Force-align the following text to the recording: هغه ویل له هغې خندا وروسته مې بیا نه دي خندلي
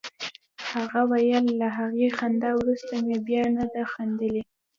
هغه 0.69 1.01
ویل 1.11 1.45
له 1.61 1.67
هغې 1.77 2.07
خندا 2.17 2.51
وروسته 2.57 2.93
مې 3.05 3.17
بیا 3.27 3.43
نه 3.57 3.65
دي 3.71 3.83
خندلي 3.91 4.43